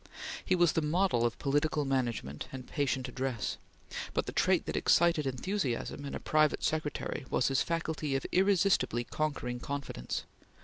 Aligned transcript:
He 0.43 0.55
was 0.55 0.71
the 0.71 0.81
model 0.81 1.27
of 1.27 1.37
political 1.37 1.85
management 1.85 2.47
and 2.51 2.65
patient 2.65 3.07
address; 3.07 3.57
but 4.15 4.25
the 4.25 4.31
trait 4.31 4.65
that 4.65 4.75
excited 4.75 5.27
enthusiasm 5.27 6.05
in 6.05 6.15
a 6.15 6.19
private 6.19 6.63
secretary 6.63 7.27
was 7.29 7.49
his 7.49 7.61
faculty 7.61 8.15
of 8.15 8.25
irresistibly 8.31 9.03
conquering 9.03 9.59
confidence. 9.59 10.23